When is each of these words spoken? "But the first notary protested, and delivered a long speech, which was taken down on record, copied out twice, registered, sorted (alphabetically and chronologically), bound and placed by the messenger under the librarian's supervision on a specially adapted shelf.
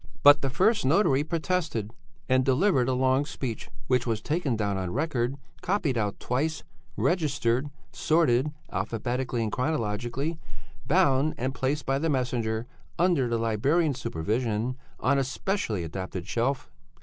"But 0.23 0.41
the 0.41 0.49
first 0.49 0.83
notary 0.83 1.23
protested, 1.23 1.91
and 2.27 2.43
delivered 2.43 2.89
a 2.89 2.93
long 2.95 3.23
speech, 3.23 3.69
which 3.85 4.07
was 4.07 4.19
taken 4.19 4.55
down 4.55 4.75
on 4.75 4.91
record, 4.91 5.35
copied 5.61 5.95
out 5.95 6.19
twice, 6.19 6.63
registered, 6.97 7.69
sorted 7.93 8.51
(alphabetically 8.71 9.43
and 9.43 9.51
chronologically), 9.51 10.39
bound 10.87 11.35
and 11.37 11.53
placed 11.53 11.85
by 11.85 11.99
the 11.99 12.09
messenger 12.09 12.65
under 12.97 13.27
the 13.27 13.37
librarian's 13.37 13.99
supervision 14.01 14.75
on 14.99 15.19
a 15.19 15.23
specially 15.23 15.83
adapted 15.83 16.25
shelf. 16.25 16.71